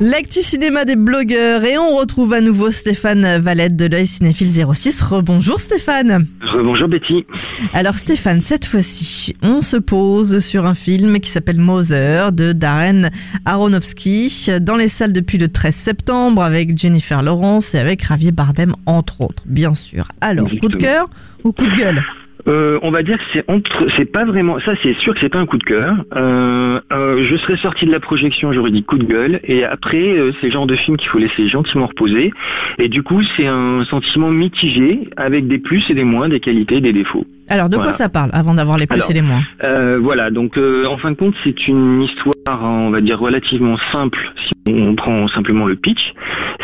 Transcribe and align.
L'actu 0.00 0.40
cinéma 0.40 0.84
des 0.84 0.96
blogueurs 0.96 1.64
et 1.64 1.76
on 1.76 1.96
retrouve 1.96 2.32
à 2.32 2.40
nouveau 2.40 2.70
Stéphane 2.70 3.38
Valette 3.38 3.76
de 3.76 3.86
l'œil 3.86 4.06
cinéphile 4.06 4.48
06. 4.48 5.02
Rebonjour 5.02 5.60
Stéphane. 5.60 6.26
Bonjour 6.54 6.88
Betty. 6.88 7.26
Alors 7.74 7.96
Stéphane, 7.96 8.40
cette 8.40 8.64
fois-ci, 8.64 9.36
on 9.42 9.60
se 9.60 9.76
pose 9.76 10.38
sur 10.38 10.64
un 10.64 10.74
film 10.74 11.20
qui 11.20 11.28
s'appelle 11.28 11.58
Mother 11.58 12.32
de 12.32 12.52
Darren 12.52 13.10
Aronofsky 13.44 14.48
dans 14.62 14.76
les 14.76 14.88
salles 14.88 15.12
depuis 15.12 15.36
le 15.36 15.48
13 15.48 15.74
septembre 15.74 16.42
avec 16.42 16.78
Jennifer 16.78 17.22
Lawrence 17.22 17.74
et 17.74 17.78
avec 17.78 18.06
Javier 18.06 18.32
Bardem 18.32 18.72
entre 18.86 19.20
autres, 19.20 19.42
bien 19.46 19.74
sûr. 19.74 20.08
Alors, 20.20 20.48
coup 20.60 20.68
de 20.68 20.76
cœur 20.76 21.10
ou 21.44 21.52
coup 21.52 21.66
de 21.66 21.76
gueule? 21.76 22.02
Euh, 22.50 22.78
on 22.82 22.90
va 22.90 23.02
dire 23.02 23.16
que 23.18 23.24
c'est 23.32 23.44
entre, 23.48 23.86
c'est 23.96 24.10
pas 24.10 24.24
vraiment, 24.24 24.58
ça 24.60 24.72
c'est 24.82 24.94
sûr 24.98 25.14
que 25.14 25.20
c'est 25.20 25.28
pas 25.28 25.38
un 25.38 25.46
coup 25.46 25.58
de 25.58 25.64
cœur. 25.64 25.94
Euh, 26.16 26.80
euh, 26.92 27.24
je 27.24 27.36
serais 27.36 27.56
sorti 27.56 27.86
de 27.86 27.92
la 27.92 28.00
projection, 28.00 28.52
j'aurais 28.52 28.72
dit 28.72 28.82
coup 28.82 28.98
de 28.98 29.04
gueule, 29.04 29.40
et 29.44 29.64
après 29.64 30.18
euh, 30.18 30.32
c'est 30.40 30.46
le 30.48 30.52
genre 30.52 30.66
de 30.66 30.74
film 30.76 30.96
qu'il 30.96 31.08
faut 31.08 31.18
laisser 31.18 31.46
gentiment 31.48 31.86
reposer. 31.86 32.32
Et 32.78 32.88
du 32.88 33.02
coup 33.02 33.22
c'est 33.36 33.46
un 33.46 33.84
sentiment 33.84 34.30
mitigé 34.30 35.08
avec 35.16 35.46
des 35.46 35.58
plus 35.58 35.84
et 35.90 35.94
des 35.94 36.04
moins, 36.04 36.28
des 36.28 36.40
qualités 36.40 36.76
et 36.76 36.80
des 36.80 36.92
défauts. 36.92 37.24
Alors, 37.50 37.68
de 37.68 37.74
quoi 37.74 37.86
Voilà. 37.86 37.98
ça 37.98 38.08
parle 38.08 38.30
avant 38.32 38.54
d'avoir 38.54 38.78
les 38.78 38.86
plus 38.86 38.94
Alors, 38.94 39.10
et 39.10 39.14
les 39.14 39.22
moins? 39.22 39.40
Euh, 39.64 39.98
voilà, 40.00 40.30
donc 40.30 40.56
euh, 40.56 40.86
en 40.86 40.98
fin 40.98 41.10
de 41.10 41.16
compte, 41.16 41.34
c'est 41.42 41.66
une 41.66 42.00
histoire, 42.02 42.32
on 42.62 42.90
va 42.90 43.00
dire, 43.00 43.18
relativement 43.18 43.76
simple, 43.90 44.32
si 44.46 44.52
on 44.72 44.94
prend 44.94 45.26
simplement 45.26 45.66
le 45.66 45.74
pitch. 45.74 46.14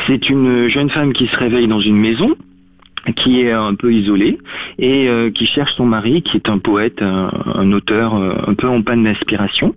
C'est 0.07 0.31
une 0.31 0.69
jeune 0.69 0.89
femme 0.91 1.13
qui 1.13 1.27
se 1.27 1.37
réveille 1.37 1.67
dans 1.67 1.81
une 1.81 1.97
maison 1.97 2.37
qui 3.15 3.41
est 3.41 3.53
un 3.53 3.75
peu 3.75 3.93
isolée 3.93 4.39
et 4.79 5.09
euh, 5.09 5.31
qui 5.31 5.47
cherche 5.47 5.73
son 5.77 5.87
mari 5.87 6.23
qui 6.23 6.37
est 6.37 6.49
un 6.49 6.59
poète, 6.59 7.01
un, 7.03 7.31
un 7.55 7.73
auteur 7.73 8.17
euh, 8.17 8.35
un 8.47 8.55
peu 8.55 8.69
en 8.69 8.83
panne 8.83 9.05
d'inspiration. 9.05 9.75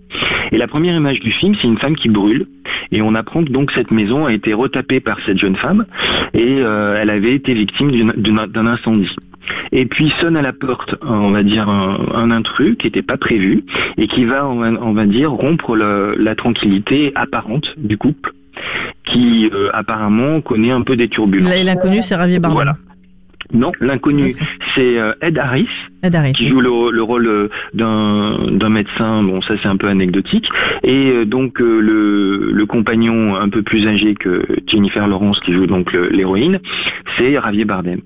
Et 0.52 0.58
la 0.58 0.66
première 0.66 0.96
image 0.96 1.20
du 1.20 1.30
film, 1.30 1.54
c'est 1.60 1.68
une 1.68 1.78
femme 1.78 1.96
qui 1.96 2.08
brûle 2.08 2.46
et 2.92 3.02
on 3.02 3.14
apprend 3.14 3.44
que 3.44 3.50
donc 3.50 3.70
cette 3.72 3.90
maison 3.90 4.26
a 4.26 4.32
été 4.32 4.52
retapée 4.52 5.00
par 5.00 5.18
cette 5.24 5.38
jeune 5.38 5.56
femme 5.56 5.86
et 6.34 6.58
euh, 6.60 6.98
elle 7.00 7.10
avait 7.10 7.32
été 7.34 7.54
victime 7.54 7.90
d'un 8.16 8.66
incendie. 8.66 9.14
Et 9.72 9.86
puis 9.86 10.12
sonne 10.20 10.36
à 10.36 10.42
la 10.42 10.52
porte, 10.52 10.94
on 11.02 11.30
va 11.30 11.42
dire, 11.42 11.68
un, 11.68 11.98
un 12.14 12.30
intrus 12.30 12.76
qui 12.78 12.86
n'était 12.86 13.02
pas 13.02 13.16
prévu 13.16 13.64
et 13.96 14.06
qui 14.06 14.24
va, 14.24 14.46
on 14.48 14.56
va, 14.60 14.68
on 14.80 14.92
va 14.92 15.06
dire, 15.06 15.30
rompre 15.32 15.74
le- 15.76 16.14
la 16.18 16.34
tranquillité 16.34 17.10
apparente 17.14 17.74
du 17.76 17.96
couple 17.96 18.32
qui 19.06 19.48
euh, 19.52 19.70
apparemment 19.72 20.40
connaît 20.40 20.70
un 20.70 20.82
peu 20.82 20.94
des 20.96 21.08
turbulences. 21.08 21.48
Là, 21.48 21.62
L'inconnu, 21.64 22.02
c'est 22.02 22.16
Javier 22.16 22.38
Bardem. 22.38 22.56
Voilà. 22.56 22.76
Non, 23.52 23.72
l'inconnu, 23.80 24.32
Ah, 24.40 24.44
c'est 24.74 25.00
euh, 25.00 25.12
Ed 25.20 25.38
Harris 25.38 25.68
Ed 26.02 26.14
Harris, 26.14 26.32
qui 26.32 26.48
joue 26.48 26.60
le, 26.60 26.90
le 26.92 27.02
rôle 27.02 27.26
euh, 27.26 27.48
d'un 27.74 28.38
d'un 28.50 28.68
médecin. 28.68 29.22
Bon, 29.22 29.42
ça 29.42 29.54
c'est 29.62 29.68
un 29.68 29.76
peu 29.76 29.88
anecdotique. 29.88 30.48
Et 30.82 31.10
euh, 31.10 31.24
donc 31.24 31.58
le, 31.58 32.50
le 32.52 32.66
compagnon 32.66 33.36
un 33.36 33.48
peu 33.48 33.62
plus 33.62 33.86
âgé 33.86 34.14
que 34.14 34.42
Jennifer 34.66 35.06
Lawrence 35.08 35.40
qui 35.40 35.52
joue 35.52 35.66
donc 35.66 35.92
l'héroïne, 35.92 36.60
c'est 37.16 37.32
Javier 37.32 37.64
Bardem. 37.64 38.00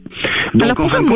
Donc, 0.55 0.63
Alors 0.63 0.77
pourquoi 0.77 0.99
de 1.01 1.05
compte- 1.05 1.13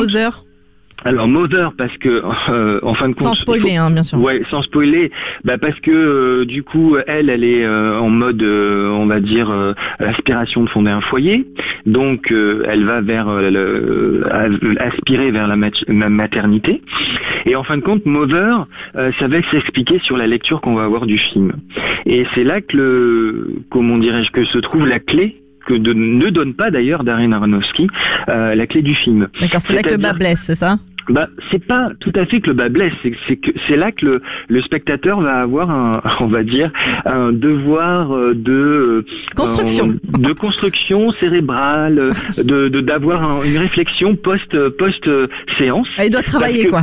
alors 1.04 1.28
Mother 1.28 1.72
parce 1.78 1.96
que 1.98 2.22
euh, 2.50 2.80
en 2.82 2.94
fin 2.94 3.08
de 3.08 3.14
compte 3.14 3.28
Sans 3.28 3.34
spoiler, 3.34 3.76
faut- 3.76 3.82
hein, 3.82 3.90
bien 3.90 4.02
sûr. 4.02 4.20
Ouais, 4.20 4.42
sans 4.50 4.62
spoiler, 4.62 5.10
bah 5.44 5.56
parce 5.58 5.78
que 5.80 5.90
euh, 5.90 6.44
du 6.44 6.62
coup 6.62 6.96
elle, 7.06 7.30
elle 7.30 7.44
est 7.44 7.64
euh, 7.64 7.98
en 8.00 8.08
mode, 8.10 8.42
euh, 8.42 8.88
on 8.90 9.06
va 9.06 9.20
dire, 9.20 9.50
euh, 9.50 9.74
aspiration 10.00 10.64
de 10.64 10.68
fonder 10.68 10.90
un 10.90 11.00
foyer, 11.00 11.46
donc 11.86 12.32
euh, 12.32 12.64
elle 12.68 12.84
va 12.84 13.00
vers 13.00 13.28
euh, 13.28 13.50
le, 13.50 14.76
aspirer 14.82 15.30
vers 15.30 15.46
la, 15.46 15.56
mat- 15.56 15.84
la 15.88 16.08
maternité. 16.08 16.82
Et 17.46 17.54
en 17.56 17.62
fin 17.64 17.76
de 17.76 17.82
compte, 17.82 18.04
Mother, 18.04 18.66
euh, 18.96 19.10
ça 19.18 19.28
va 19.28 19.38
s'expliquer 19.50 19.98
sur 20.00 20.16
la 20.16 20.26
lecture 20.26 20.60
qu'on 20.60 20.74
va 20.74 20.84
avoir 20.84 21.06
du 21.06 21.16
film. 21.18 21.52
Et 22.06 22.26
c'est 22.34 22.44
là 22.44 22.60
que 22.60 22.76
le, 22.76 23.52
comment 23.70 23.98
dirais-je, 23.98 24.30
que 24.32 24.44
se 24.44 24.58
trouve 24.58 24.86
la 24.86 24.98
clé 24.98 25.36
que 25.66 25.74
de- 25.74 25.92
ne 25.92 26.30
donne 26.30 26.54
pas 26.54 26.70
d'ailleurs 26.70 27.04
Darren 27.04 27.32
Aronofsky, 27.32 27.88
euh, 28.28 28.54
la 28.54 28.66
clé 28.66 28.80
du 28.82 28.94
film. 28.94 29.28
D'accord, 29.40 29.60
c'est 29.60 29.74
là 29.74 29.82
que 29.82 29.90
le 29.92 29.98
bas 29.98 30.12
blesse, 30.14 30.40
c'est 30.40 30.54
ça? 30.56 30.78
Bah, 31.08 31.28
c'est 31.50 31.64
pas 31.64 31.90
tout 32.00 32.12
à 32.14 32.26
fait 32.26 32.40
que 32.40 32.48
le 32.48 32.52
bas 32.54 32.68
blesse, 32.68 32.92
c'est 33.26 33.36
que 33.36 33.50
c'est 33.66 33.76
là 33.76 33.92
que 33.92 34.04
le, 34.04 34.22
le 34.48 34.62
spectateur 34.62 35.20
va 35.20 35.40
avoir 35.40 35.70
un, 35.70 35.92
on 36.20 36.26
va 36.26 36.42
dire, 36.42 36.70
un 37.04 37.32
devoir 37.32 38.12
euh, 38.14 38.34
de 38.34 38.52
euh, 38.52 39.04
Construction. 39.36 39.88
euh, 40.14 40.18
de 40.18 40.32
construction 40.32 41.12
cérébrale, 41.12 41.98
euh, 41.98 42.12
de 42.42 42.68
de- 42.68 42.80
d'avoir 42.80 43.22
un- 43.22 43.44
une 43.44 43.58
réflexion 43.58 44.16
post 44.16 44.56
post 44.78 45.08
séance. 45.58 45.88
Ah, 45.98 46.04
Il 46.06 46.10
doit 46.10 46.22
travailler, 46.22 46.64
que- 46.66 46.70
quoi. 46.70 46.82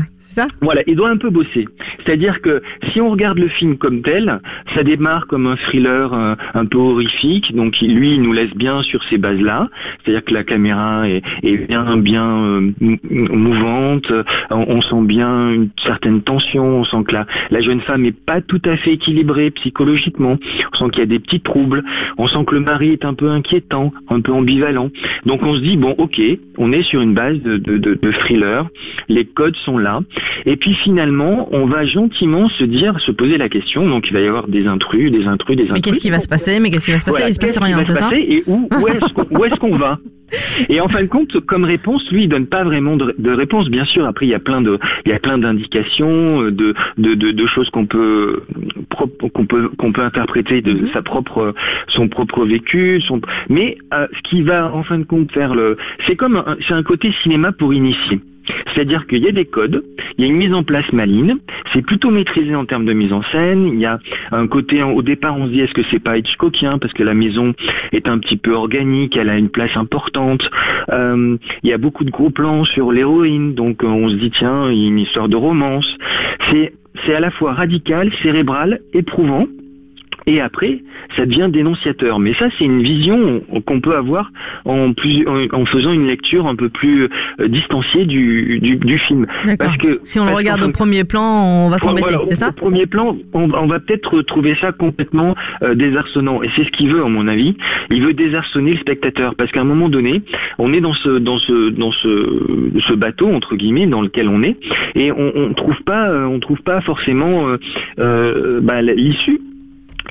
Voilà, 0.61 0.81
il 0.87 0.95
doit 0.95 1.09
un 1.09 1.17
peu 1.17 1.29
bosser. 1.29 1.67
C'est-à-dire 2.03 2.41
que 2.41 2.61
si 2.91 3.01
on 3.01 3.09
regarde 3.09 3.39
le 3.39 3.47
film 3.47 3.77
comme 3.77 4.01
tel, 4.01 4.39
ça 4.73 4.83
démarre 4.83 5.27
comme 5.27 5.47
un 5.47 5.55
thriller 5.55 6.13
euh, 6.13 6.35
un 6.53 6.65
peu 6.65 6.77
horrifique. 6.77 7.55
Donc 7.55 7.79
lui, 7.81 8.15
il 8.15 8.21
nous 8.21 8.33
laisse 8.33 8.53
bien 8.55 8.83
sur 8.83 9.03
ces 9.05 9.17
bases-là. 9.17 9.69
C'est-à-dire 10.03 10.23
que 10.23 10.33
la 10.33 10.43
caméra 10.43 11.07
est, 11.07 11.21
bien, 11.67 11.97
bien 11.97 12.25
euh, 12.25 12.71
mou- 12.79 12.99
mouvante. 13.09 14.11
On, 14.49 14.81
sent 14.81 15.01
bien 15.03 15.51
une 15.51 15.69
certaine 15.83 16.21
tension. 16.21 16.79
On 16.79 16.83
sent 16.83 17.03
que 17.07 17.15
la, 17.51 17.61
jeune 17.61 17.81
femme 17.81 18.05
est 18.05 18.11
pas 18.11 18.41
tout 18.41 18.61
à 18.65 18.77
fait 18.77 18.93
équilibrée 18.93 19.51
psychologiquement. 19.51 20.37
On 20.73 20.77
sent 20.77 20.91
qu'il 20.91 20.99
y 20.99 21.03
a 21.03 21.07
des 21.07 21.19
petits 21.19 21.41
troubles. 21.41 21.83
On 22.17 22.27
sent 22.27 22.43
que 22.45 22.55
le 22.55 22.61
mari 22.61 22.89
est 22.89 23.05
un 23.05 23.13
peu 23.13 23.29
inquiétant, 23.29 23.93
un 24.09 24.21
peu 24.21 24.31
ambivalent. 24.31 24.89
Donc 25.25 25.43
on 25.43 25.55
se 25.55 25.61
dit 25.61 25.77
bon, 25.77 25.95
ok, 25.97 26.21
on 26.57 26.71
est 26.71 26.83
sur 26.83 27.01
une 27.01 27.13
base 27.13 27.37
de 27.39 28.11
thriller. 28.11 28.67
Les 29.07 29.25
codes 29.25 29.55
sont 29.57 29.77
là. 29.77 30.01
Et 30.45 30.55
puis 30.57 30.73
finalement, 30.73 31.47
on 31.51 31.65
va 31.65 31.85
gentiment 31.85 32.49
se 32.49 32.63
dire, 32.63 32.99
se 32.99 33.11
poser 33.11 33.37
la 33.37 33.49
question. 33.49 33.87
Donc 33.87 34.07
il 34.09 34.13
va 34.13 34.21
y 34.21 34.27
avoir 34.27 34.47
des 34.47 34.67
intrus, 34.67 35.11
des 35.11 35.25
intrus, 35.25 35.55
des 35.55 35.63
intrus. 35.63 35.75
Mais 35.75 35.81
qu'est-ce 35.81 35.99
qui 35.99 36.09
va 36.09 36.19
se 36.19 36.27
passer 36.27 36.59
Mais 36.59 36.71
qu'est-ce 36.71 36.85
qui 36.85 36.91
va 36.91 36.99
se 36.99 37.05
passer 37.05 37.17
Voilà, 37.17 37.29
Il 37.29 37.33
se 37.35 37.39
passe 37.39 37.57
rien, 37.57 37.77
va 37.77 37.85
se 37.85 37.99
passer 37.99 38.25
et 38.29 38.43
où, 38.47 38.69
où 38.79 38.87
est-ce 39.45 39.59
qu'on 39.59 39.75
va 39.75 39.99
Et 40.69 40.81
en 40.81 40.87
fin 40.89 41.03
de 41.03 41.07
compte, 41.07 41.39
comme 41.41 41.63
réponse, 41.65 42.09
lui, 42.11 42.23
il 42.23 42.27
donne 42.27 42.47
pas 42.47 42.63
vraiment 42.63 42.97
de, 42.97 43.13
de 43.17 43.31
réponse. 43.31 43.69
Bien 43.69 43.85
sûr, 43.85 44.05
après, 44.07 44.25
il 44.25 44.29
y 44.29 44.33
a 44.33 44.39
plein 44.39 44.59
de, 44.61 44.79
il 45.05 45.11
y 45.11 45.13
a 45.13 45.19
plein 45.19 45.37
d'indications, 45.37 46.41
euh, 46.41 46.51
de, 46.51 46.73
de, 46.97 47.13
de, 47.13 47.31
de 47.31 47.45
choses 47.45 47.69
qu'on 47.69 47.85
peut, 47.85 48.41
qu'on 49.33 49.45
peut, 49.45 49.69
qu'on 49.77 49.91
peut 49.91 50.01
interpréter 50.01 50.61
de 50.61 50.73
Mhm. 50.73 50.89
sa 50.93 51.01
propre, 51.03 51.53
son 51.89 52.07
propre 52.07 52.43
vécu. 52.45 53.01
Son... 53.01 53.21
Mais 53.49 53.77
euh, 53.93 54.07
ce 54.15 54.21
qui 54.29 54.41
va, 54.41 54.73
en 54.73 54.83
fin 54.83 54.97
de 54.97 55.03
compte, 55.03 55.31
faire 55.31 55.53
le, 55.53 55.77
c'est 56.07 56.15
comme, 56.15 56.43
c'est 56.67 56.73
un 56.73 56.83
côté 56.83 57.13
cinéma 57.23 57.51
pour 57.51 57.73
initier. 57.73 58.19
C'est-à-dire 58.73 59.07
qu'il 59.07 59.23
y 59.23 59.27
a 59.27 59.31
des 59.31 59.45
codes, 59.45 59.83
il 60.17 60.25
y 60.25 60.27
a 60.27 60.31
une 60.31 60.37
mise 60.37 60.53
en 60.53 60.63
place 60.63 60.91
maligne, 60.93 61.35
c'est 61.73 61.81
plutôt 61.81 62.11
maîtrisé 62.11 62.55
en 62.55 62.65
termes 62.65 62.85
de 62.85 62.93
mise 62.93 63.13
en 63.13 63.23
scène, 63.23 63.67
il 63.67 63.79
y 63.79 63.85
a 63.85 63.99
un 64.31 64.47
côté, 64.47 64.83
au 64.83 65.01
départ 65.01 65.37
on 65.37 65.47
se 65.47 65.51
dit 65.51 65.61
est-ce 65.61 65.73
que 65.73 65.83
c'est 65.91 65.99
pas 65.99 66.17
Hitchcockien 66.17 66.77
parce 66.77 66.93
que 66.93 67.03
la 67.03 67.13
maison 67.13 67.53
est 67.91 68.07
un 68.07 68.17
petit 68.19 68.37
peu 68.37 68.53
organique, 68.53 69.17
elle 69.17 69.29
a 69.29 69.37
une 69.37 69.49
place 69.49 69.75
importante, 69.75 70.49
Euh, 70.91 71.37
il 71.63 71.69
y 71.69 71.73
a 71.73 71.77
beaucoup 71.77 72.03
de 72.03 72.11
gros 72.11 72.29
plans 72.29 72.63
sur 72.63 72.91
l'héroïne, 72.91 73.53
donc 73.53 73.83
euh, 73.83 73.87
on 73.87 74.09
se 74.09 74.15
dit 74.15 74.31
tiens, 74.31 74.71
il 74.71 74.77
y 74.77 74.85
a 74.85 74.87
une 74.87 74.99
histoire 74.99 75.29
de 75.29 75.35
romance, 75.35 75.87
c'est 76.49 76.73
c'est 77.05 77.13
à 77.13 77.19
la 77.19 77.31
fois 77.31 77.53
radical, 77.53 78.11
cérébral, 78.23 78.79
éprouvant, 78.93 79.47
et 80.27 80.41
après, 80.41 80.79
ça 81.15 81.25
devient 81.25 81.49
dénonciateur. 81.51 82.19
Mais 82.19 82.33
ça, 82.33 82.47
c'est 82.57 82.65
une 82.65 82.81
vision 82.81 83.41
qu'on 83.65 83.79
peut 83.79 83.95
avoir 83.95 84.31
en, 84.65 84.93
plus, 84.93 85.25
en, 85.27 85.65
faisant 85.65 85.91
une 85.91 86.07
lecture 86.07 86.47
un 86.47 86.55
peu 86.55 86.69
plus 86.69 87.03
euh, 87.03 87.47
distanciée 87.47 88.05
du, 88.05 88.59
du, 88.59 88.97
film. 88.97 89.27
Parce 89.59 89.77
que 89.77 90.01
si 90.03 90.19
on 90.19 90.25
le 90.25 90.31
regarde 90.31 90.63
au 90.63 90.69
premier 90.69 91.03
plan, 91.03 91.65
on 91.65 91.69
va 91.69 91.77
s'embêter, 91.77 92.15
c'est 92.29 92.35
ça 92.35 92.49
Au 92.49 92.53
premier 92.53 92.85
plan, 92.85 93.17
on, 93.33 93.67
va 93.67 93.79
peut-être 93.79 94.21
trouver 94.23 94.55
ça 94.59 94.71
complètement 94.71 95.35
euh, 95.61 95.75
désarçonnant. 95.75 96.41
Et 96.41 96.49
c'est 96.55 96.63
ce 96.63 96.71
qu'il 96.71 96.89
veut, 96.89 97.03
à 97.03 97.07
mon 97.07 97.27
avis. 97.27 97.55
Il 97.91 98.03
veut 98.03 98.13
désarçonner 98.13 98.71
le 98.71 98.79
spectateur, 98.79 99.35
parce 99.35 99.51
qu'à 99.51 99.61
un 99.61 99.65
moment 99.65 99.89
donné, 99.89 100.23
on 100.57 100.73
est 100.73 100.81
dans 100.81 100.93
ce 100.93 101.17
dans 101.19 101.37
ce 101.37 101.69
dans 101.69 101.91
ce, 101.91 102.79
ce 102.87 102.93
bateau 102.93 103.29
entre 103.33 103.55
guillemets 103.55 103.85
dans 103.85 104.01
lequel 104.01 104.27
on 104.29 104.41
est, 104.43 104.57
et 104.95 105.11
on, 105.11 105.31
on 105.35 105.53
trouve 105.53 105.81
pas 105.83 106.09
euh, 106.09 106.25
on 106.25 106.39
trouve 106.39 106.61
pas 106.61 106.81
forcément 106.81 107.47
euh, 107.99 108.59
bah, 108.61 108.81
l'issue 108.81 109.39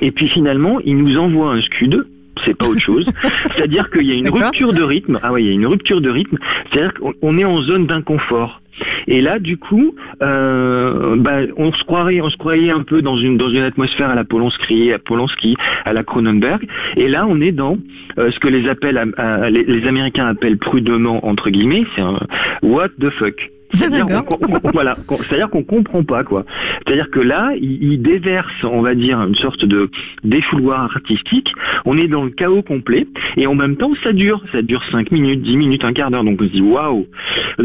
et 0.01 0.11
puis 0.11 0.27
finalement, 0.27 0.79
il 0.81 0.97
nous 0.97 1.17
envoie 1.17 1.51
un 1.51 1.61
scud 1.61 2.05
c'est 2.43 2.53
pas 2.53 2.67
autre 2.67 2.81
chose. 2.81 3.05
C'est-à-dire 3.55 3.89
qu'il 3.89 4.03
y 4.03 4.11
a 4.11 4.15
une 4.15 4.29
rupture 4.29 4.73
de 4.73 4.83
rythme. 4.83 5.19
Ah 5.23 5.31
oui, 5.31 5.43
il 5.43 5.47
y 5.47 5.49
a 5.51 5.53
une 5.53 5.67
rupture 5.67 6.01
de 6.01 6.09
rythme. 6.09 6.37
C'est-à-dire 6.69 6.93
qu'on 6.93 7.37
est 7.37 7.45
en 7.45 7.61
zone 7.61 7.87
d'inconfort. 7.87 8.61
Et 9.07 9.21
là, 9.21 9.39
du 9.39 9.57
coup, 9.57 9.95
euh, 10.21 11.15
bah, 11.17 11.41
on 11.55 11.71
se 11.71 11.83
croirait, 11.85 12.19
on 12.19 12.29
se 12.29 12.35
croyait 12.35 12.71
un 12.71 12.83
peu 12.83 13.01
dans 13.01 13.17
une 13.17 13.37
dans 13.37 13.49
une 13.49 13.63
atmosphère 13.63 14.09
à 14.09 14.15
la 14.15 14.25
Polanski, 14.25 14.91
à 14.91 14.99
Polanski, 14.99 15.55
à 15.85 15.93
la 15.93 16.03
Cronenberg. 16.03 16.67
Et 16.97 17.07
là, 17.07 17.25
on 17.27 17.39
est 17.39 17.53
dans 17.53 17.77
euh, 18.17 18.31
ce 18.31 18.39
que 18.39 18.49
les 18.49 18.67
appellent, 18.67 19.13
les, 19.49 19.63
les, 19.63 19.87
Américains 19.87 20.27
appellent 20.27 20.57
prudemment 20.57 21.25
entre 21.25 21.49
guillemets, 21.49 21.85
c'est 21.95 22.01
un 22.01 22.19
what 22.63 22.89
the 22.99 23.09
fuck. 23.11 23.49
C'est-à-dire 23.73 24.05
qu'on, 24.05 24.37
voilà, 24.73 24.95
qu'on 25.05 25.63
comprend 25.63 26.03
pas 26.03 26.23
quoi. 26.23 26.45
C'est-à-dire 26.85 27.09
que 27.09 27.19
là, 27.19 27.53
il, 27.59 28.01
déverse, 28.01 28.63
on 28.63 28.81
va 28.81 28.95
dire, 28.95 29.19
une 29.19 29.35
sorte 29.35 29.65
de 29.65 29.89
défouloir 30.23 30.83
artistique. 30.83 31.51
On 31.85 31.97
est 31.97 32.07
dans 32.07 32.23
le 32.23 32.29
chaos 32.29 32.61
complet 32.61 33.07
et 33.37 33.47
en 33.47 33.55
même 33.55 33.75
temps, 33.75 33.93
ça 34.03 34.13
dure, 34.13 34.43
ça 34.51 34.61
dure 34.61 34.83
5 34.91 35.11
minutes, 35.11 35.41
10 35.41 35.57
minutes, 35.57 35.83
un 35.83 35.93
quart 35.93 36.11
d'heure. 36.11 36.23
Donc 36.23 36.41
on 36.41 36.45
se 36.45 36.51
dit 36.51 36.61
waouh, 36.61 37.07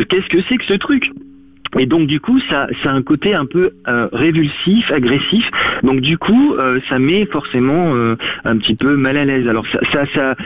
qu'est-ce 0.08 0.28
que 0.28 0.42
c'est 0.48 0.56
que 0.56 0.64
ce 0.64 0.74
truc? 0.74 1.10
Et 1.78 1.86
donc 1.86 2.06
du 2.06 2.20
coup, 2.20 2.40
ça, 2.48 2.66
ça 2.82 2.90
a 2.90 2.94
un 2.94 3.02
côté 3.02 3.34
un 3.34 3.46
peu 3.46 3.70
euh, 3.86 4.08
révulsif, 4.12 4.90
agressif. 4.90 5.48
Donc 5.82 6.00
du 6.00 6.18
coup, 6.18 6.54
euh, 6.54 6.80
ça 6.88 6.98
met 6.98 7.26
forcément 7.26 7.94
euh, 7.94 8.16
un 8.44 8.56
petit 8.58 8.74
peu 8.74 8.96
mal 8.96 9.16
à 9.16 9.24
l'aise. 9.24 9.46
Alors 9.46 9.66
ça, 9.68 9.78
ça, 9.92 10.04
ça, 10.14 10.36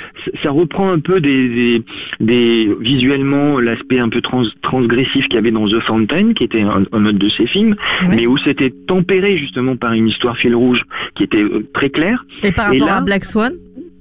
ça, 0.43 0.51
reprend 0.51 0.93
un 0.93 0.99
peu 0.99 1.21
des, 1.21 1.83
des, 2.21 2.71
visuellement 2.81 3.59
l'aspect 3.59 3.99
un 3.99 4.11
peu 4.11 4.21
trans, 4.21 4.45
transgressif 4.63 5.25
qu'il 5.29 5.35
y 5.35 5.39
avait 5.39 5.51
dans 5.51 5.67
The 5.67 5.81
Fountain, 5.81 6.35
qui 6.35 6.45
était 6.45 6.63
un, 6.63 6.85
un 6.93 7.07
autre 7.07 7.19
de 7.19 7.29
ces 7.31 7.47
films, 7.47 7.75
mais 8.09 8.27
où 8.27 8.37
c'était 8.37 8.73
tempéré 8.87 9.37
justement 9.37 9.77
par 9.77 9.93
une 9.93 10.09
histoire 10.09 10.37
fil 10.37 10.55
rouge 10.55 10.85
qui 11.15 11.25
était 11.25 11.45
très 11.73 11.89
claire. 11.89 12.25
Et 12.43 12.53
par 12.53 12.67
rapport 12.67 12.89
à 12.91 13.01
Black 13.01 13.25
Swan? 13.25 13.53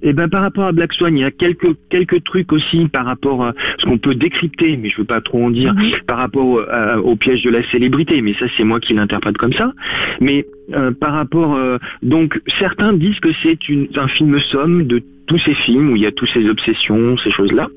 Eh 0.04 0.14
ben 0.14 0.28
par 0.30 0.42
rapport 0.42 0.66
à 0.66 0.72
Black 0.72 0.94
Swan, 0.94 1.18
il 1.18 1.22
y 1.22 1.24
a 1.24 1.32
quelques 1.32 1.76
quelques 1.90 2.24
trucs 2.24 2.52
aussi 2.52 2.88
par 2.88 3.06
rapport 3.06 3.44
à 3.44 3.54
ce 3.80 3.86
qu'on 3.86 3.98
peut 3.98 4.16
décrypter, 4.16 4.78
mais 4.78 4.90
je 4.90 4.98
veux 4.98 5.06
pas 5.06 5.22
trop 5.22 5.46
en 5.46 5.50
dire, 5.50 5.74
mhm. 5.74 6.02
par 6.06 6.18
rapport 6.18 6.62
au 7.04 7.16
piège 7.16 7.42
de 7.44 7.50
la 7.50 7.64
célébrité. 7.72 8.22
Mais 8.22 8.34
ça, 8.34 8.46
c'est 8.56 8.64
moi 8.64 8.80
qui 8.80 8.94
l'interprète 8.94 9.38
comme 9.38 9.54
ça. 9.54 9.74
Mais 10.20 10.46
euh, 10.74 10.92
par 10.92 11.14
rapport, 11.14 11.56
euh, 11.56 11.78
donc 12.02 12.40
certains 12.60 12.94
disent 12.94 13.20
que 13.20 13.30
c'est 13.42 13.58
un 13.96 14.08
film 14.08 14.40
somme 14.40 14.88
de 14.88 15.02
tous 15.28 15.38
ces 15.40 15.54
films 15.54 15.92
où 15.92 15.96
il 15.96 16.02
y 16.02 16.06
a 16.06 16.12
tous 16.12 16.28
ces 16.28 16.50
obsessions, 16.50 17.18
ces 17.18 17.32
choses-là. 17.32 17.68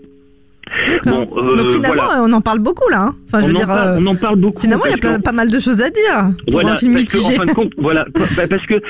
Bon, 1.05 1.29
euh, 1.37 1.57
Donc 1.57 1.69
finalement, 1.69 2.03
on 2.23 2.33
en 2.33 2.41
parle 2.41 2.59
beaucoup 2.59 2.89
là. 2.91 3.03
Hein. 3.03 3.15
Enfin, 3.29 3.41
je 3.41 3.45
on, 3.45 3.49
veux 3.49 3.55
en 3.55 3.59
dire, 3.59 3.67
parle, 3.67 3.89
euh, 3.89 3.99
on 4.01 4.07
en 4.07 4.15
parle 4.17 4.37
beaucoup. 4.37 4.63
Finalement, 4.63 4.85
il 4.87 5.05
y 5.05 5.07
a 5.07 5.19
pas 5.19 5.33
mal 5.33 5.51
de 5.51 5.59
choses 5.59 5.81
à 5.81 5.91
dire. 5.91 6.31
Voilà, 6.49 6.73
un 6.73 6.77
film 6.77 6.95
parce 6.95 7.05
que, 7.05 7.19
en 7.19 7.31
fin 7.37 7.47
de 7.47 7.53
compte, 7.53 7.73
voilà, 7.79 8.07
parce 8.51 8.67
que 8.67 8.83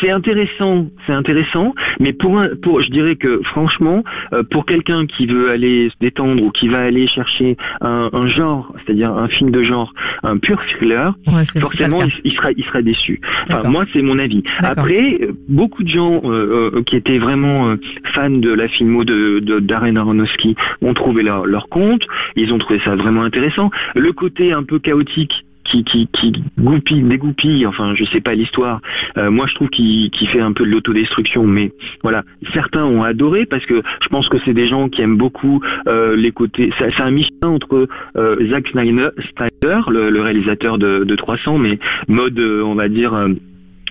c'est 0.00 0.10
intéressant, 0.10 0.86
c'est 1.06 1.12
intéressant, 1.12 1.74
mais 2.00 2.12
pour 2.12 2.38
un, 2.38 2.48
pour, 2.62 2.80
je 2.80 2.90
dirais 2.90 3.16
que 3.16 3.40
franchement, 3.44 4.04
euh, 4.32 4.42
pour 4.42 4.64
quelqu'un 4.66 5.06
qui 5.06 5.26
veut 5.26 5.50
aller 5.50 5.90
se 5.90 5.96
détendre 6.00 6.42
ou 6.42 6.50
qui 6.50 6.68
va 6.68 6.80
aller 6.80 7.06
chercher 7.06 7.56
un, 7.80 8.08
un 8.12 8.26
genre, 8.26 8.72
c'est-à-dire 8.84 9.12
un 9.12 9.28
film 9.28 9.50
de 9.50 9.62
genre, 9.62 9.92
un 10.22 10.38
pur 10.38 10.60
thriller, 10.76 11.14
ouais, 11.26 11.44
forcément, 11.60 12.00
il, 12.24 12.32
sera, 12.32 12.52
il 12.52 12.64
sera 12.64 12.82
déçu. 12.82 13.20
Enfin, 13.50 13.68
moi, 13.68 13.84
c'est 13.92 14.02
mon 14.02 14.18
avis. 14.18 14.42
Après, 14.60 15.20
beaucoup 15.48 15.82
de 15.82 15.88
gens 15.88 16.22
euh, 16.24 16.82
qui 16.86 16.96
étaient 16.96 17.18
vraiment 17.18 17.74
fans 18.14 18.30
de 18.30 18.50
la 18.50 18.68
filmo 18.68 19.04
de, 19.04 19.40
de 19.40 19.60
Darren 19.60 19.96
Aronofsky 19.96 20.56
ont 20.82 20.94
trouvé 20.94 21.17
leur, 21.20 21.68
compte, 21.68 22.06
ils 22.36 22.52
ont 22.52 22.58
trouvé 22.58 22.80
ça 22.84 22.96
vraiment 22.96 23.22
intéressant. 23.22 23.70
Le 23.94 24.12
côté 24.12 24.52
un 24.52 24.62
peu 24.62 24.78
chaotique 24.78 25.44
qui, 25.64 25.84
qui, 25.84 26.08
qui 26.08 26.32
goupille, 26.58 27.02
dégoupille, 27.02 27.66
enfin 27.66 27.94
je 27.94 28.04
sais 28.04 28.20
pas 28.20 28.34
l'histoire. 28.34 28.80
Euh, 29.16 29.30
moi 29.30 29.46
je 29.46 29.54
trouve 29.54 29.68
qu'il 29.68 30.10
fait 30.28 30.40
un 30.40 30.52
peu 30.52 30.64
de 30.64 30.70
l'autodestruction, 30.70 31.46
mais 31.46 31.72
voilà, 32.02 32.24
certains 32.54 32.84
ont 32.84 33.02
adoré 33.02 33.46
parce 33.46 33.66
que 33.66 33.82
je 34.02 34.08
pense 34.08 34.28
que 34.28 34.38
c'est 34.44 34.54
des 34.54 34.66
gens 34.66 34.88
qui 34.88 35.02
aiment 35.02 35.18
beaucoup 35.18 35.60
euh, 35.86 36.16
les 36.16 36.32
côtés. 36.32 36.72
C'est 36.78 37.00
un 37.00 37.10
michin 37.10 37.30
entre 37.42 37.86
euh, 38.16 38.48
Zack 38.50 38.68
Snyder, 38.68 39.80
le, 39.88 40.20
réalisateur 40.20 40.78
de, 40.78 41.04
de 41.04 41.16
300, 41.16 41.58
mais 41.58 41.78
mode 42.08 42.38
on 42.38 42.74
va 42.74 42.88
dire 42.88 43.28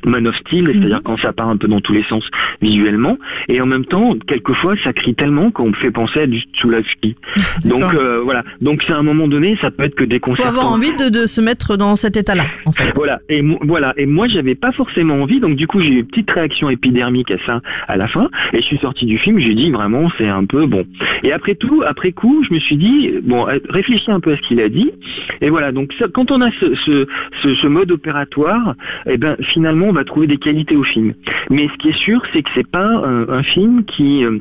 Man 0.08 0.28
of 0.28 0.36
Steel, 0.38 0.70
c'est-à-dire 0.74 0.98
mhm. 0.98 1.04
quand 1.04 1.18
ça 1.18 1.34
part 1.34 1.50
un 1.50 1.58
peu 1.58 1.68
dans 1.68 1.82
tous 1.82 1.94
les 1.94 2.04
sens 2.04 2.24
visuellement, 2.62 3.18
et 3.48 3.62
en 3.62 3.66
même 3.66 3.86
temps, 3.86 4.16
quelquefois, 4.28 4.76
ça 4.84 4.94
crie 4.94 5.16
tellement 5.16 5.52
qu'on 5.52 5.70
me 5.70 5.74
fait 5.74 5.92
penser 5.92 6.22
à 6.22 6.28
du 6.28 6.42
Tsulavski. 6.54 7.16
Donc 7.66 7.84
euh, 7.94 8.22
voilà, 8.24 8.44
donc 8.62 8.84
c'est 8.86 8.94
à 8.94 8.98
un 8.98 9.04
moment 9.04 9.28
donné, 9.28 9.58
ça 9.62 9.72
peut 9.72 9.84
être 9.84 9.96
que 9.96 10.04
déconcertant. 10.04 10.52
Faut 10.52 10.60
avoir 10.60 10.72
envie 10.72 10.94
de, 10.94 11.10
de 11.10 11.28
se 11.28 11.42
mettre 11.42 11.78
dans 11.78 11.96
cet 11.96 12.18
état-là, 12.18 12.46
en 12.66 12.72
fait. 12.72 12.92
Voilà, 12.96 13.20
et 13.30 13.44
voilà, 13.62 13.94
et 13.98 14.06
moi 14.06 14.28
j'avais 14.28 14.56
pas 14.56 14.72
forcément 14.72 15.16
envie, 15.16 15.40
donc 15.40 15.56
du 15.56 15.68
coup 15.68 15.80
j'ai 15.80 15.90
eu 15.90 16.00
une 16.00 16.08
petite 16.08 16.30
réaction 16.32 16.70
épidermique 16.70 17.32
à 17.32 17.38
ça 17.46 17.62
à 17.88 17.98
la 17.98 18.08
fin, 18.08 18.30
et 18.54 18.62
je 18.62 18.66
suis 18.66 18.78
sorti 18.78 19.06
du 19.06 19.18
film, 19.18 19.40
j'ai 19.40 19.56
dit 19.56 19.72
vraiment 19.72 20.10
c'est 20.18 20.28
un 20.28 20.46
peu 20.46 20.66
bon. 20.66 20.86
Et 21.24 21.32
après 21.32 21.56
tout, 21.56 21.84
après 21.86 22.12
coup, 22.12 22.44
je 22.48 22.54
me 22.54 22.60
suis 22.60 22.78
dit 22.78 23.12
bon, 23.24 23.48
euh, 23.48 23.60
réfléchis 23.70 24.12
un 24.12 24.20
peu 24.20 24.34
à 24.34 24.38
ce 24.38 24.42
qu'il 24.42 24.62
a 24.62 24.70
dit, 24.70 24.92
et 25.42 25.50
voilà, 25.50 25.72
donc 25.72 25.94
quand 26.14 26.32
on 26.32 26.42
a 26.42 26.52
ce, 26.60 26.76
ce, 26.86 27.08
ce, 27.42 27.56
ce 27.56 27.68
mode 27.68 27.92
opératoire, 27.92 28.76
et 29.06 29.14
eh 29.14 29.18
ben 29.18 29.36
finalement 29.42 29.92
on 29.98 30.02
va 30.02 30.06
trouver 30.06 30.28
des 30.28 30.38
qualités 30.38 30.76
au 30.76 30.84
film. 30.84 31.16
Mais 31.50 31.68
ce 31.70 31.78
qui 31.80 31.90
est 31.90 31.98
sûr, 31.98 32.22
c'est 32.32 32.44
que 32.44 32.50
c'est 32.54 32.68
pas 32.68 32.86
un, 32.86 33.42
film 33.42 33.84
qui 33.84 34.24
euh, 34.24 34.38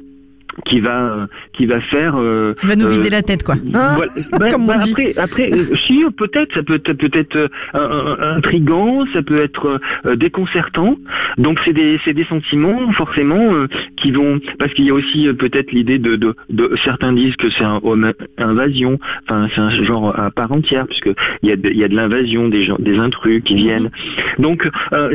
qui 0.65 0.81
va 0.81 1.29
qui 1.53 1.67
va 1.67 1.81
faire 1.81 2.15
euh, 2.17 2.55
qui 2.55 2.67
va 2.67 2.77
nous 2.77 2.89
vider 2.89 3.09
euh, 3.09 3.11
la 3.11 3.23
tête 3.23 3.43
quoi. 3.43 3.57
hein 3.75 3.97
bah, 4.39 4.51
Comme 4.51 4.67
bah, 4.67 4.79
après 4.81 5.13
après 5.17 5.51
euh, 5.53 5.77
si 5.87 6.05
peut-être 6.17 6.55
ça 6.55 6.63
peut 6.63 6.75
être 6.75 6.93
peut-être 6.95 7.51
intrigant 7.75 9.05
ça 9.13 9.23
peut 9.23 9.41
être 9.41 9.81
déconcertant. 10.15 10.97
Donc 11.39 11.61
c'est 11.65 11.73
des 11.73 12.01
c'est 12.05 12.15
des 12.15 12.25
sentiments 12.25 12.93
forcément 12.93 13.51
qui 13.97 14.11
vont 14.11 14.41
parce 14.59 14.73
qu'il 14.75 14.87
y 14.87 14.91
a 14.91 14.95
aussi 14.95 15.29
peut-être 15.39 15.73
l'idée 15.73 15.99
de, 15.99 16.17
de, 16.17 16.35
de 16.51 16.73
certains 16.85 17.13
disent 17.13 17.37
que 17.37 17.51
c'est 17.51 17.65
un 17.65 17.81
home 17.83 18.13
invasion. 18.39 18.99
Enfin 19.25 19.49
c'est 19.55 19.61
un 19.61 19.71
genre 19.71 20.19
à 20.19 20.31
part 20.31 20.53
entière 20.53 20.87
puisque 20.87 21.11
il 21.43 21.49
y 21.49 21.53
a 21.53 21.57
de, 21.57 21.69
il 21.69 21.77
y 21.77 21.85
a 21.85 21.89
de 21.89 21.95
l'invasion 21.95 22.49
des 22.49 22.65
gens 22.65 22.77
des 22.79 22.99
intrus 22.99 23.43
qui 23.45 23.57
viennent. 23.57 23.91
Donc 24.39 24.69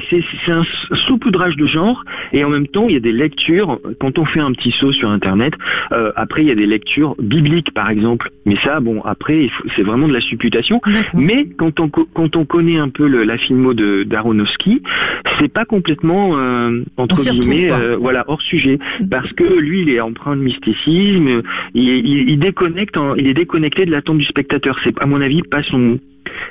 c'est 0.10 0.24
c'est 0.46 0.52
un 0.52 0.64
saupoudrage 1.08 1.56
de 1.56 1.66
genre 1.66 2.04
et 2.34 2.44
en 2.44 2.50
même 2.50 2.68
temps 2.68 2.86
il 2.88 2.94
y 2.94 2.98
a 2.98 3.02
des 3.02 3.12
lectures. 3.12 3.80
Quand 4.00 4.20
on 4.20 4.26
fait 4.26 4.40
un 4.40 4.52
petit 4.52 4.72
saut 4.72 4.92
sur 4.92 5.10
internet 5.22 5.54
euh, 5.92 6.12
après, 6.16 6.42
il 6.42 6.48
y 6.48 6.52
a 6.52 6.56
des 6.56 6.66
lectures 6.66 7.16
bibliques, 7.20 7.74
par 7.74 7.90
exemple. 7.90 8.32
Mais 8.46 8.56
ça, 8.64 8.80
bon, 8.80 9.02
après, 9.04 9.50
c'est 9.76 9.84
vraiment 9.84 10.08
de 10.08 10.14
la 10.14 10.22
supputation. 10.22 10.82
Mais 11.14 11.48
quand 11.58 11.80
on, 11.80 11.90
quand 11.90 12.36
on 12.36 12.46
connaît 12.46 12.78
un 12.78 12.90
peu 12.90 13.08
le, 13.08 13.24
la 13.24 13.38
filmo 13.38 13.74
de 13.74 14.04
d'Aronofsky, 14.04 14.82
c'est 15.40 15.52
pas 15.52 15.66
complètement 15.66 16.38
euh, 16.38 16.84
entre 16.98 17.22
guillemets, 17.22 17.72
euh, 17.72 17.98
voilà, 17.98 18.26
hors 18.28 18.42
sujet, 18.42 18.80
mm. 19.00 19.10
parce 19.10 19.32
que 19.34 19.44
lui, 19.44 19.82
il 19.82 19.90
est 19.90 20.00
empreint 20.00 20.36
de 20.36 20.42
mysticisme. 20.42 21.42
Il, 21.74 21.90
il, 22.30 22.40
déconnecte, 22.40 22.96
il 23.18 23.28
est 23.28 23.34
déconnecté 23.34 23.86
de 23.86 23.92
l'attente 23.92 24.18
du 24.18 24.26
spectateur. 24.26 24.80
C'est 24.84 25.00
à 25.00 25.06
mon 25.06 25.22
avis 25.22 25.44
pas 25.44 25.64
son, 25.64 26.00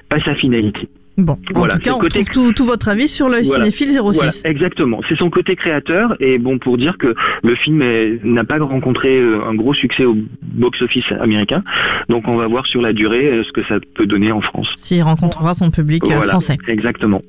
pas 0.08 0.20
sa 0.20 0.34
finalité. 0.34 0.88
Bon, 1.16 1.32
en 1.54 1.66
tout 1.66 1.78
cas, 1.78 1.92
on 1.94 1.98
côté... 1.98 2.24
tout, 2.24 2.52
tout, 2.52 2.64
votre 2.64 2.88
avis 2.88 3.08
sur 3.08 3.28
le 3.28 3.42
cinéphile 3.42 3.90
06. 3.90 4.42
exactement, 4.44 5.00
c'est 5.08 5.16
son 5.16 5.28
côté 5.28 5.56
créateur 5.56 6.16
et 6.20 6.38
bon 6.38 6.58
pour 6.58 6.78
dire 6.78 6.96
que 6.98 7.14
le 7.42 7.54
film 7.54 7.82
n'a 8.24 8.44
pas 8.44 8.58
rencontré 8.58 9.20
euh, 9.20 9.44
un 9.44 9.54
gros 9.54 9.74
succès 9.74 10.04
au 10.04 10.16
box-office 10.42 11.12
américain, 11.20 11.62
donc 12.08 12.26
on 12.26 12.36
va 12.36 12.46
voir 12.46 12.66
sur 12.66 12.80
la 12.80 12.92
durée 12.92 13.26
euh, 13.26 13.44
ce 13.44 13.52
que 13.52 13.62
ça 13.64 13.76
peut 13.94 14.06
donner 14.06 14.32
en 14.32 14.40
France. 14.40 14.68
S'il 14.78 15.02
rencontrera 15.02 15.54
son 15.54 15.70
public 15.70 16.04
euh, 16.10 16.22
français. 16.22 16.56
Exactement. 16.68 17.22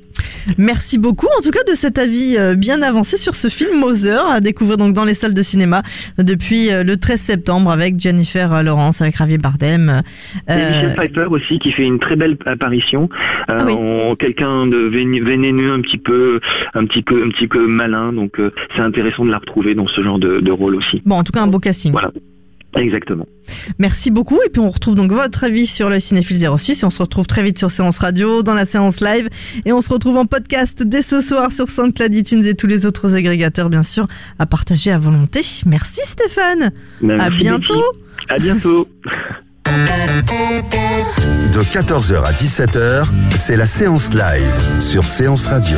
Merci 0.58 0.98
beaucoup 0.98 1.28
en 1.38 1.42
tout 1.42 1.52
cas 1.52 1.64
de 1.68 1.76
cet 1.76 1.98
avis 1.98 2.38
bien 2.58 2.82
avancé 2.82 3.18
sur 3.18 3.36
ce 3.36 3.48
film 3.48 3.80
Mother 3.80 4.26
à 4.28 4.40
découvrir 4.40 4.78
donc 4.78 4.94
dans 4.94 5.06
les 5.06 5.14
salles 5.14 5.34
de 5.34 5.42
cinéma 5.42 5.82
depuis 6.18 6.70
le 6.72 6.96
13 6.96 7.20
septembre 7.20 7.72
avec 7.72 8.00
Jennifer 8.00 8.64
Lawrence, 8.64 9.02
avec 9.02 9.18
Javier 9.18 9.38
Bardem. 9.38 10.02
Et 10.50 10.56
Michel 10.56 10.96
Pfeiffer 10.96 11.26
aussi 11.30 11.60
qui 11.60 11.72
fait 11.72 11.84
une 11.84 12.00
très 12.00 12.16
belle 12.16 12.38
apparition. 12.46 13.10
Ah 13.48 13.66
quelqu'un 14.20 14.68
de 14.68 14.78
vénéneux, 14.78 15.72
un 15.72 15.82
petit 15.82 15.98
peu, 15.98 16.40
un 16.74 16.86
petit 16.86 17.02
peu, 17.02 17.24
un 17.24 17.30
petit 17.30 17.48
peu 17.48 17.68
malin. 17.68 18.14
Donc 18.14 18.40
euh, 18.40 18.54
c'est 18.76 18.82
intéressant 18.82 19.26
de 19.26 19.32
la 19.32 19.38
retrouver 19.38 19.76
dans 19.76 19.88
ce 19.88 20.04
genre 20.04 20.20
de, 20.20 20.52
rôle 20.52 20.76
aussi. 20.76 21.02
Bon, 21.06 21.16
en 21.16 21.24
tout 21.24 21.32
cas 21.32 21.42
un 21.42 21.48
beau 21.48 21.60
casting. 21.60 21.92
Voilà. 21.92 22.12
Exactement. 22.76 23.28
Merci 23.80 24.12
beaucoup. 24.12 24.40
Et 24.46 24.50
puis 24.50 24.62
on 24.62 24.70
retrouve 24.70 24.96
donc 24.96 25.12
votre 25.12 25.44
avis 25.44 25.68
sur 25.68 25.90
le 25.90 26.00
Cinéphile 26.00 26.38
06 26.58 26.82
et 26.82 26.86
on 26.86 26.90
se 26.90 27.02
retrouve 27.02 27.28
très 27.28 27.44
vite 27.44 27.58
sur 27.58 27.70
Séance 27.70 28.00
Radio, 28.00 28.44
dans 28.44 28.54
la 28.54 28.66
séance 28.66 29.02
live. 29.02 29.28
Et 29.66 29.74
on 29.74 29.82
se 29.82 29.90
retrouve 29.90 30.18
en 30.18 30.26
podcast 30.26 30.82
dès 30.84 31.02
ce 31.02 31.22
soir 31.22 31.52
sur 31.52 31.70
SoundCloud, 31.70 32.14
iTunes 32.14 32.46
et 32.46 32.56
tous 32.56 32.68
les 32.68 32.86
autres 32.86 33.16
agrégateurs, 33.16 33.70
bien 33.70 33.84
sûr, 33.84 34.08
à 34.40 34.46
partager 34.46 34.92
à 34.92 35.00
volonté. 35.00 35.42
Merci 35.66 36.02
Stéphane. 36.06 36.72
Ben, 37.02 37.20
à 37.20 37.30
merci, 37.30 37.44
bientôt. 37.44 37.74
Betty. 37.74 38.30
À 38.30 38.38
bientôt. 38.38 38.88
De 41.52 41.60
14h 41.60 42.24
à 42.24 42.32
17h, 42.32 43.06
c'est 43.32 43.58
la 43.58 43.66
séance 43.66 44.14
live 44.14 44.82
sur 44.82 45.06
Séance 45.06 45.48
Radio. 45.48 45.78